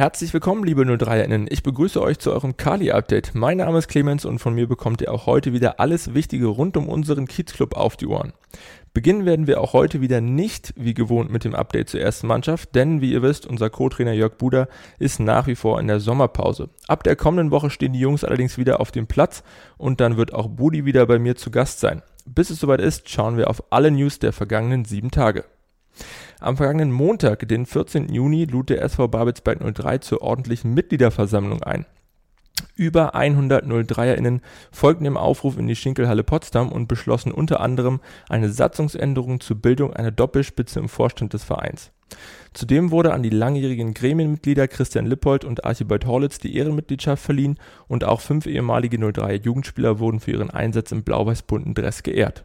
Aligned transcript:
Herzlich 0.00 0.32
willkommen, 0.32 0.64
liebe 0.64 0.80
03erInnen. 0.80 1.46
Ich 1.50 1.62
begrüße 1.62 2.00
euch 2.00 2.18
zu 2.18 2.32
eurem 2.32 2.56
Kali-Update. 2.56 3.34
Mein 3.34 3.58
Name 3.58 3.76
ist 3.76 3.88
Clemens 3.88 4.24
und 4.24 4.38
von 4.38 4.54
mir 4.54 4.66
bekommt 4.66 5.02
ihr 5.02 5.12
auch 5.12 5.26
heute 5.26 5.52
wieder 5.52 5.78
alles 5.78 6.14
Wichtige 6.14 6.46
rund 6.46 6.78
um 6.78 6.88
unseren 6.88 7.28
Kiezclub 7.28 7.76
auf 7.76 7.98
die 7.98 8.06
Ohren. 8.06 8.32
Beginnen 8.94 9.26
werden 9.26 9.46
wir 9.46 9.60
auch 9.60 9.74
heute 9.74 10.00
wieder 10.00 10.22
nicht 10.22 10.72
wie 10.74 10.94
gewohnt 10.94 11.30
mit 11.30 11.44
dem 11.44 11.54
Update 11.54 11.90
zur 11.90 12.00
ersten 12.00 12.28
Mannschaft, 12.28 12.74
denn 12.74 13.02
wie 13.02 13.12
ihr 13.12 13.20
wisst, 13.20 13.46
unser 13.46 13.68
Co-Trainer 13.68 14.14
Jörg 14.14 14.38
Buder 14.38 14.68
ist 14.98 15.20
nach 15.20 15.46
wie 15.46 15.54
vor 15.54 15.78
in 15.78 15.86
der 15.86 16.00
Sommerpause. 16.00 16.70
Ab 16.88 17.04
der 17.04 17.14
kommenden 17.14 17.50
Woche 17.50 17.68
stehen 17.68 17.92
die 17.92 18.00
Jungs 18.00 18.24
allerdings 18.24 18.56
wieder 18.56 18.80
auf 18.80 18.92
dem 18.92 19.06
Platz 19.06 19.42
und 19.76 20.00
dann 20.00 20.16
wird 20.16 20.32
auch 20.32 20.48
Budi 20.48 20.86
wieder 20.86 21.04
bei 21.04 21.18
mir 21.18 21.36
zu 21.36 21.50
Gast 21.50 21.78
sein. 21.78 22.00
Bis 22.24 22.48
es 22.48 22.58
soweit 22.58 22.80
ist, 22.80 23.10
schauen 23.10 23.36
wir 23.36 23.50
auf 23.50 23.64
alle 23.68 23.90
News 23.90 24.18
der 24.18 24.32
vergangenen 24.32 24.86
sieben 24.86 25.10
Tage. 25.10 25.44
Am 26.40 26.56
vergangenen 26.56 26.90
Montag, 26.90 27.46
den 27.48 27.66
14. 27.66 28.08
Juni, 28.08 28.46
lud 28.46 28.70
der 28.70 28.80
SV 28.82 29.08
Babelsberg 29.08 29.60
03 29.74 29.98
zur 29.98 30.22
ordentlichen 30.22 30.72
Mitgliederversammlung 30.72 31.62
ein. 31.62 31.84
Über 32.76 33.14
100 33.14 33.66
03erInnen 33.66 34.40
folgten 34.72 35.04
dem 35.04 35.18
Aufruf 35.18 35.58
in 35.58 35.66
die 35.66 35.76
Schinkelhalle 35.76 36.24
Potsdam 36.24 36.72
und 36.72 36.88
beschlossen 36.88 37.30
unter 37.30 37.60
anderem 37.60 38.00
eine 38.30 38.48
Satzungsänderung 38.48 39.40
zur 39.40 39.56
Bildung 39.56 39.92
einer 39.92 40.10
Doppelspitze 40.10 40.80
im 40.80 40.88
Vorstand 40.88 41.34
des 41.34 41.44
Vereins. 41.44 41.90
Zudem 42.54 42.90
wurde 42.90 43.12
an 43.12 43.22
die 43.22 43.30
langjährigen 43.30 43.92
Gremienmitglieder 43.92 44.66
Christian 44.66 45.06
Lippold 45.06 45.44
und 45.44 45.66
Archibald 45.66 46.06
Horlitz 46.06 46.38
die 46.38 46.56
Ehrenmitgliedschaft 46.56 47.22
verliehen 47.22 47.58
und 47.86 48.04
auch 48.04 48.22
fünf 48.22 48.46
ehemalige 48.46 48.96
03er 48.96 49.42
Jugendspieler 49.42 49.98
wurden 49.98 50.20
für 50.20 50.32
ihren 50.32 50.50
Einsatz 50.50 50.90
im 50.90 51.02
blau-weiß-bunten 51.02 51.74
Dress 51.74 52.02
geehrt. 52.02 52.44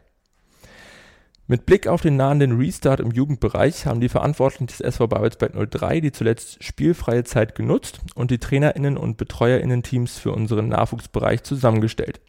Mit 1.48 1.64
Blick 1.64 1.86
auf 1.86 2.02
den 2.02 2.16
nahenden 2.16 2.58
Restart 2.58 2.98
im 2.98 3.12
Jugendbereich 3.12 3.86
haben 3.86 4.00
die 4.00 4.08
Verantwortlichen 4.08 4.66
des 4.66 4.80
SV 4.80 5.06
Babelsberg 5.06 5.52
03 5.70 6.00
die 6.00 6.10
zuletzt 6.10 6.64
spielfreie 6.64 7.22
Zeit 7.22 7.54
genutzt 7.54 8.00
und 8.16 8.32
die 8.32 8.38
TrainerInnen 8.38 8.96
und 8.96 9.16
BetreuerInnen-Teams 9.16 10.18
für 10.18 10.32
unseren 10.32 10.66
Nachwuchsbereich 10.66 11.44
zusammengestellt. 11.44 12.20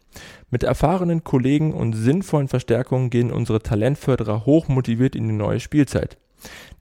Mit 0.50 0.62
erfahrenen 0.62 1.24
Kollegen 1.24 1.74
und 1.74 1.94
sinnvollen 1.94 2.46
Verstärkungen 2.46 3.10
gehen 3.10 3.32
unsere 3.32 3.60
Talentförderer 3.60 4.46
hochmotiviert 4.46 5.16
in 5.16 5.26
die 5.26 5.34
neue 5.34 5.58
Spielzeit. 5.58 6.16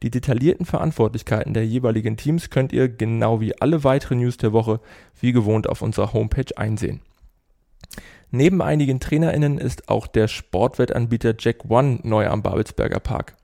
Die 0.03 0.11
detaillierten 0.11 0.67
Verantwortlichkeiten 0.67 1.55
der 1.55 1.65
jeweiligen 1.65 2.17
Teams 2.17 2.51
könnt 2.51 2.71
ihr, 2.71 2.87
genau 2.87 3.41
wie 3.41 3.59
alle 3.59 3.83
weiteren 3.83 4.19
News 4.19 4.37
der 4.37 4.53
Woche, 4.53 4.79
wie 5.19 5.31
gewohnt 5.31 5.67
auf 5.67 5.81
unserer 5.81 6.13
Homepage 6.13 6.55
einsehen. 6.55 7.01
Neben 8.31 8.61
einigen 8.61 8.99
TrainerInnen 8.99 9.57
ist 9.57 9.87
auch 9.87 10.05
der 10.05 10.27
Sportwettanbieter 10.27 11.33
Jack 11.39 11.69
One 11.69 11.99
neu 12.03 12.27
am 12.27 12.43
Babelsberger 12.43 12.99
Park. 12.99 13.37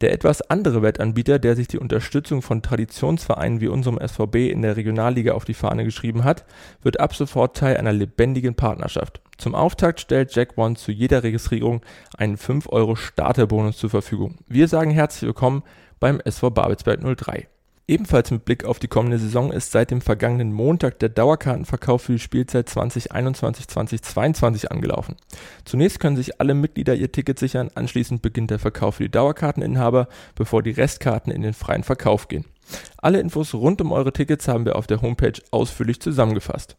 Der 0.00 0.12
etwas 0.12 0.42
andere 0.42 0.82
Wettanbieter, 0.82 1.38
der 1.38 1.56
sich 1.56 1.68
die 1.68 1.78
Unterstützung 1.78 2.42
von 2.42 2.62
Traditionsvereinen 2.62 3.60
wie 3.60 3.68
unserem 3.68 3.98
SVB 3.98 4.50
in 4.50 4.62
der 4.62 4.76
Regionalliga 4.76 5.32
auf 5.32 5.44
die 5.44 5.54
Fahne 5.54 5.84
geschrieben 5.84 6.24
hat, 6.24 6.44
wird 6.82 7.00
ab 7.00 7.14
sofort 7.14 7.56
Teil 7.56 7.76
einer 7.76 7.92
lebendigen 7.92 8.54
Partnerschaft. 8.54 9.20
Zum 9.36 9.54
Auftakt 9.54 10.00
stellt 10.00 10.34
Jack 10.34 10.56
One 10.56 10.76
zu 10.76 10.90
jeder 10.90 11.22
Registrierung 11.22 11.82
einen 12.16 12.36
5 12.36 12.68
Euro 12.70 12.96
Starterbonus 12.96 13.76
zur 13.76 13.90
Verfügung. 13.90 14.36
Wir 14.48 14.68
sagen 14.68 14.90
herzlich 14.90 15.28
willkommen 15.28 15.62
beim 16.00 16.20
SV 16.20 16.50
Babelsberg 16.50 17.00
03. 17.16 17.48
Ebenfalls 17.86 18.30
mit 18.30 18.46
Blick 18.46 18.64
auf 18.64 18.78
die 18.78 18.88
kommende 18.88 19.18
Saison 19.18 19.52
ist 19.52 19.70
seit 19.70 19.90
dem 19.90 20.00
vergangenen 20.00 20.54
Montag 20.54 20.98
der 21.00 21.10
Dauerkartenverkauf 21.10 22.00
für 22.00 22.12
die 22.12 22.18
Spielzeit 22.18 22.70
2021-2022 22.70 24.68
angelaufen. 24.68 25.16
Zunächst 25.66 26.00
können 26.00 26.16
sich 26.16 26.40
alle 26.40 26.54
Mitglieder 26.54 26.94
ihr 26.94 27.12
Ticket 27.12 27.38
sichern, 27.38 27.70
anschließend 27.74 28.22
beginnt 28.22 28.50
der 28.50 28.58
Verkauf 28.58 28.94
für 28.94 29.02
die 29.02 29.10
Dauerkarteninhaber, 29.10 30.08
bevor 30.34 30.62
die 30.62 30.70
Restkarten 30.70 31.30
in 31.30 31.42
den 31.42 31.52
freien 31.52 31.82
Verkauf 31.82 32.28
gehen. 32.28 32.46
Alle 32.96 33.20
Infos 33.20 33.52
rund 33.52 33.82
um 33.82 33.92
eure 33.92 34.14
Tickets 34.14 34.48
haben 34.48 34.64
wir 34.64 34.76
auf 34.76 34.86
der 34.86 35.02
Homepage 35.02 35.38
ausführlich 35.50 36.00
zusammengefasst. 36.00 36.78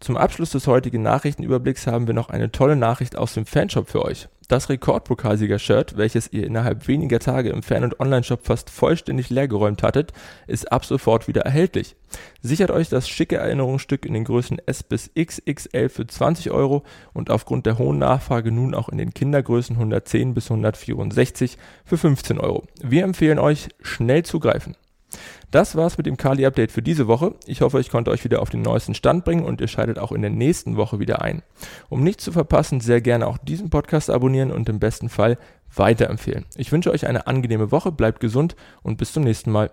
Zum 0.00 0.16
Abschluss 0.16 0.50
des 0.50 0.66
heutigen 0.66 1.02
Nachrichtenüberblicks 1.02 1.86
haben 1.86 2.06
wir 2.06 2.14
noch 2.14 2.28
eine 2.28 2.52
tolle 2.52 2.76
Nachricht 2.76 3.16
aus 3.16 3.34
dem 3.34 3.46
Fanshop 3.46 3.88
für 3.88 4.04
euch. 4.04 4.28
Das 4.48 4.68
Rekordpokalsieger-Shirt, 4.68 5.96
welches 5.96 6.30
ihr 6.32 6.46
innerhalb 6.46 6.86
weniger 6.86 7.18
Tage 7.18 7.48
im 7.48 7.62
Fan- 7.62 7.84
und 7.84 7.98
Onlineshop 7.98 8.44
fast 8.44 8.68
vollständig 8.68 9.30
leergeräumt 9.30 9.82
hattet, 9.82 10.12
ist 10.46 10.70
ab 10.70 10.84
sofort 10.84 11.28
wieder 11.28 11.42
erhältlich. 11.42 11.96
Sichert 12.42 12.70
euch 12.70 12.90
das 12.90 13.08
schicke 13.08 13.36
Erinnerungsstück 13.36 14.04
in 14.04 14.12
den 14.12 14.24
Größen 14.24 14.60
S 14.66 14.82
bis 14.82 15.10
XXL 15.18 15.88
für 15.88 16.06
20 16.06 16.50
Euro 16.50 16.82
und 17.14 17.30
aufgrund 17.30 17.64
der 17.64 17.78
hohen 17.78 17.98
Nachfrage 17.98 18.52
nun 18.52 18.74
auch 18.74 18.90
in 18.90 18.98
den 18.98 19.14
Kindergrößen 19.14 19.76
110 19.76 20.34
bis 20.34 20.50
164 20.50 21.56
für 21.84 21.96
15 21.96 22.38
Euro. 22.38 22.64
Wir 22.82 23.04
empfehlen 23.04 23.38
euch, 23.38 23.68
schnell 23.80 24.24
zugreifen. 24.24 24.76
Das 25.50 25.76
war's 25.76 25.96
mit 25.96 26.06
dem 26.06 26.16
Kali-Update 26.16 26.72
für 26.72 26.82
diese 26.82 27.06
Woche. 27.06 27.34
Ich 27.46 27.60
hoffe, 27.60 27.80
ich 27.80 27.90
konnte 27.90 28.10
euch 28.10 28.24
wieder 28.24 28.42
auf 28.42 28.50
den 28.50 28.62
neuesten 28.62 28.94
Stand 28.94 29.24
bringen 29.24 29.44
und 29.44 29.60
ihr 29.60 29.68
schaltet 29.68 29.98
auch 29.98 30.12
in 30.12 30.22
der 30.22 30.30
nächsten 30.30 30.76
Woche 30.76 30.98
wieder 30.98 31.22
ein. 31.22 31.42
Um 31.88 32.02
nichts 32.02 32.24
zu 32.24 32.32
verpassen, 32.32 32.80
sehr 32.80 33.00
gerne 33.00 33.26
auch 33.26 33.38
diesen 33.38 33.70
Podcast 33.70 34.10
abonnieren 34.10 34.50
und 34.50 34.68
im 34.68 34.78
besten 34.78 35.08
Fall 35.08 35.38
weiterempfehlen. 35.74 36.44
Ich 36.56 36.72
wünsche 36.72 36.90
euch 36.90 37.06
eine 37.06 37.26
angenehme 37.26 37.70
Woche, 37.70 37.92
bleibt 37.92 38.20
gesund 38.20 38.56
und 38.82 38.96
bis 38.96 39.12
zum 39.12 39.24
nächsten 39.24 39.50
Mal. 39.50 39.70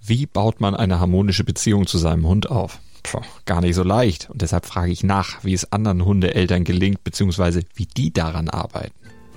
Wie 0.00 0.26
baut 0.26 0.60
man 0.60 0.74
eine 0.74 1.00
harmonische 1.00 1.44
Beziehung 1.44 1.86
zu 1.86 1.98
seinem 1.98 2.26
Hund 2.26 2.50
auf? 2.50 2.80
Puh, 3.02 3.20
gar 3.44 3.60
nicht 3.60 3.74
so 3.74 3.82
leicht. 3.82 4.28
Und 4.30 4.42
deshalb 4.42 4.66
frage 4.66 4.90
ich 4.90 5.04
nach, 5.04 5.44
wie 5.44 5.54
es 5.54 5.72
anderen 5.72 6.04
Hundeeltern 6.04 6.64
gelingt, 6.64 7.04
beziehungsweise 7.04 7.62
wie 7.74 7.86
die 7.86 8.12
daran 8.12 8.48
arbeiten. 8.48 8.94